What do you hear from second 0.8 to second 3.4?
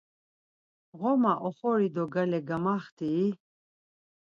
Ğoma oxori do gale gamaxt̆ii?